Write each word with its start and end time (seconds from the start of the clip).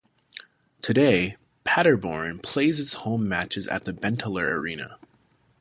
Today 0.81 1.37
"Paderborn" 1.63 2.39
plays 2.39 2.79
its 2.79 2.93
home 3.05 3.29
matches 3.29 3.67
at 3.67 3.85
the 3.85 3.93
Benteler 3.93 4.49
Arena. 4.53 4.97